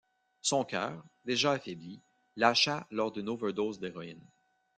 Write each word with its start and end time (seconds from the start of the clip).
Son 0.41 0.63
cœur, 0.65 1.05
déjà 1.25 1.51
affaibli, 1.51 2.01
lâcha 2.35 2.87
lors 2.89 3.11
d'une 3.11 3.29
overdose 3.29 3.79
d'héroïne. 3.79 4.25